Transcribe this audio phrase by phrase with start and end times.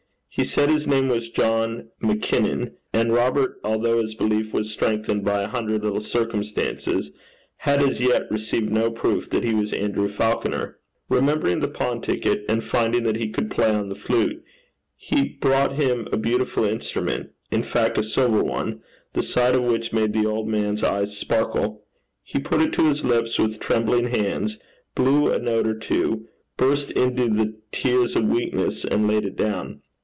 [0.33, 5.41] He said his name was John Mackinnon, and Robert, although his belief was strengthened by
[5.43, 7.11] a hundred little circumstances,
[7.57, 10.77] had as yet received no proof that he was Andrew Falconer.
[11.09, 14.41] Remembering the pawn ticket, and finding that he could play on the flute,
[14.95, 18.79] he brought him a beautiful instrument in fact a silver one
[19.11, 21.83] the sight of which made the old man's eyes sparkle.
[22.23, 24.57] He put it to his lips with trembling hands,
[24.95, 29.81] blew a note or two, burst into the tears of weakness, and laid it down.